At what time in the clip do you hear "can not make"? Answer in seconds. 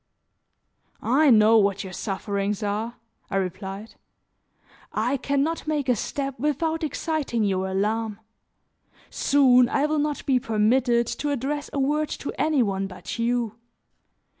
5.17-5.87